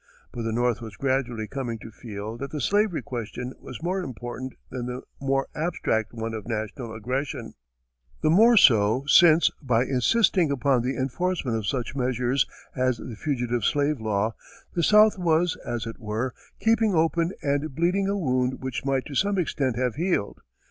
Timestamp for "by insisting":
9.61-10.49